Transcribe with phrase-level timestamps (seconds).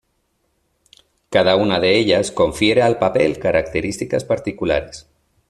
[1.29, 5.07] Cada una de ellas confiere al papel características particulares.